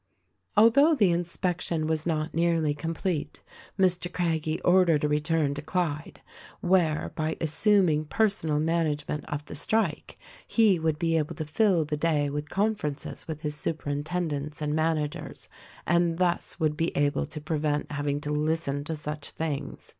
Although 0.57 0.95
the 0.95 1.11
inspection 1.11 1.85
was 1.85 2.07
not 2.07 2.33
nearly 2.33 2.73
complete 2.73 3.43
Mr. 3.79 4.11
Craggie 4.11 4.59
ordered 4.61 5.03
a 5.03 5.07
return 5.07 5.53
to 5.53 5.61
Clyde, 5.61 6.21
where, 6.59 7.11
by 7.13 7.37
assuming 7.39 8.05
per 8.05 8.25
sonal 8.27 8.59
management 8.59 9.23
of 9.25 9.45
the 9.45 9.53
strike, 9.53 10.15
he 10.47 10.79
would 10.79 10.97
be 10.97 11.19
able 11.19 11.35
to 11.35 11.45
fill 11.45 11.85
the 11.85 11.97
day 11.97 12.31
with 12.31 12.49
conferences 12.49 13.27
with 13.27 13.41
his 13.41 13.53
superintendents 13.53 14.59
and 14.59 14.73
man 14.75 14.95
198 14.95 15.11
THE 15.11 15.29
RECORDING 15.29 15.53
ANGEL 15.85 15.85
agers 15.85 15.85
and 15.85 16.17
thus 16.17 16.59
would 16.59 16.75
be 16.75 16.97
able 16.97 17.27
to 17.27 17.39
prevent 17.39 17.91
having 17.91 18.19
to 18.21 18.31
listen 18.31 18.83
to 18.85 18.95
such 18.95 19.29
things. 19.29 19.87